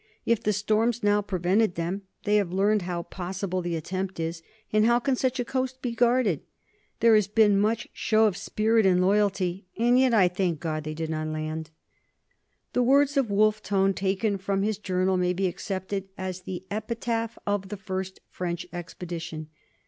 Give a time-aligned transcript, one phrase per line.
[0.25, 4.41] If the storms now prevented them they have learned how possible the attempt is,
[4.73, 6.41] and how can such a coast be guarded?
[7.01, 10.95] There has been much show of spirit and loyalty, and yet I thank God they
[10.95, 11.69] did not land!"
[12.73, 17.37] The words of Wolfe Tone, taken from his journal, may be accepted as the epitaph
[17.45, 19.49] of the first French expedition.